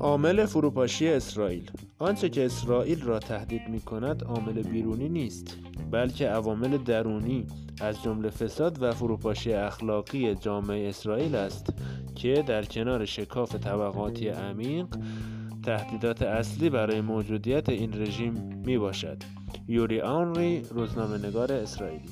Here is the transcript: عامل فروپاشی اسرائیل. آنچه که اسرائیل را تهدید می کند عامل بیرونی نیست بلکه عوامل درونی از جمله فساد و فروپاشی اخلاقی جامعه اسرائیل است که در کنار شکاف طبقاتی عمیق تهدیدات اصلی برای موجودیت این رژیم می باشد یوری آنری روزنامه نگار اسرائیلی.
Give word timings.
عامل 0.00 0.46
فروپاشی 0.46 1.08
اسرائیل. 1.08 1.70
آنچه 1.98 2.28
که 2.28 2.44
اسرائیل 2.44 3.02
را 3.02 3.18
تهدید 3.18 3.68
می 3.68 3.80
کند 3.80 4.24
عامل 4.24 4.62
بیرونی 4.62 5.08
نیست 5.08 5.56
بلکه 5.90 6.28
عوامل 6.28 6.76
درونی 6.76 7.46
از 7.80 8.02
جمله 8.02 8.30
فساد 8.30 8.82
و 8.82 8.92
فروپاشی 8.92 9.52
اخلاقی 9.52 10.34
جامعه 10.34 10.88
اسرائیل 10.88 11.34
است 11.34 11.72
که 12.14 12.44
در 12.46 12.64
کنار 12.64 13.04
شکاف 13.04 13.54
طبقاتی 13.54 14.28
عمیق 14.28 14.86
تهدیدات 15.64 16.22
اصلی 16.22 16.70
برای 16.70 17.00
موجودیت 17.00 17.68
این 17.68 18.02
رژیم 18.02 18.62
می 18.66 18.78
باشد 18.78 19.16
یوری 19.68 20.00
آنری 20.00 20.62
روزنامه 20.70 21.26
نگار 21.26 21.52
اسرائیلی. 21.52 22.08